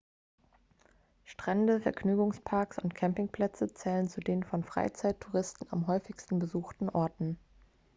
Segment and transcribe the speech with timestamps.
[1.25, 7.37] strände vergnügungsparks und campingplätze zählen zu den von freizeittouristen am häufigsten besuchten orten